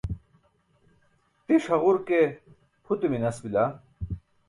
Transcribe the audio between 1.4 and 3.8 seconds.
tiṣ haġur ke pute minas bila